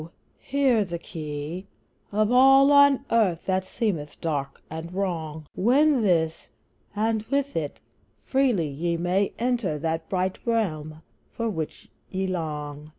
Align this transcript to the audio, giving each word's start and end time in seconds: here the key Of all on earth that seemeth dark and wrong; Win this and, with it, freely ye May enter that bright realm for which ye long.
here 0.39 0.83
the 0.83 0.97
key 0.97 1.67
Of 2.11 2.31
all 2.31 2.71
on 2.71 3.05
earth 3.11 3.45
that 3.45 3.67
seemeth 3.67 4.19
dark 4.19 4.59
and 4.67 4.91
wrong; 4.95 5.45
Win 5.55 6.01
this 6.01 6.47
and, 6.95 7.21
with 7.29 7.55
it, 7.55 7.79
freely 8.25 8.67
ye 8.67 8.97
May 8.97 9.31
enter 9.37 9.77
that 9.77 10.09
bright 10.09 10.39
realm 10.43 11.03
for 11.29 11.51
which 11.51 11.87
ye 12.09 12.25
long. 12.25 12.89